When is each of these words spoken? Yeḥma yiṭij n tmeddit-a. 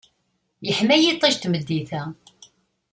Yeḥma 0.67 0.95
yiṭij 0.97 1.35
n 1.35 1.37
tmeddit-a. 1.41 2.03